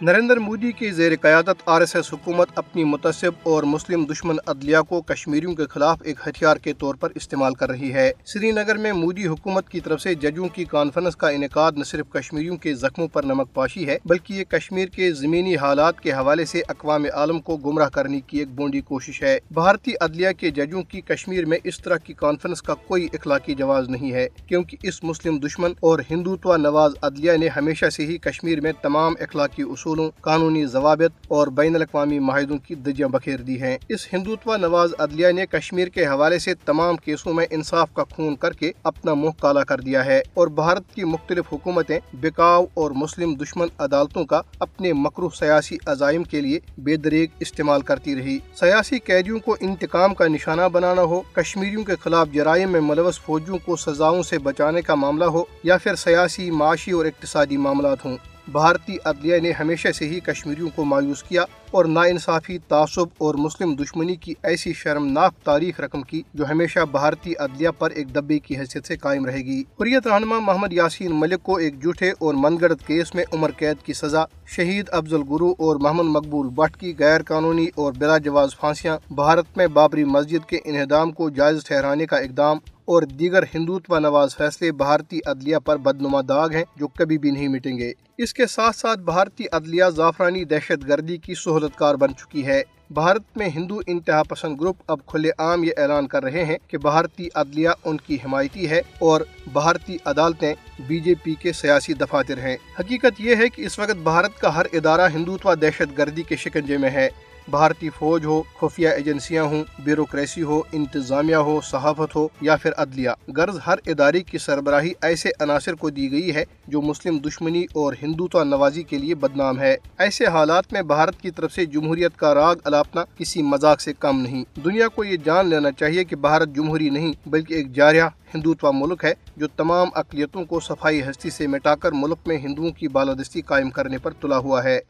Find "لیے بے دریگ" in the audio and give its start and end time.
46.40-47.26